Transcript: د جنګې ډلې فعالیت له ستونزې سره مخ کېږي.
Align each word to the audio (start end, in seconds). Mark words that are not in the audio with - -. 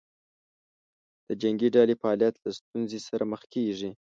د 1.27 1.29
جنګې 1.41 1.67
ډلې 1.75 1.95
فعالیت 2.01 2.35
له 2.43 2.49
ستونزې 2.59 2.99
سره 3.07 3.23
مخ 3.31 3.41
کېږي. 3.53 3.89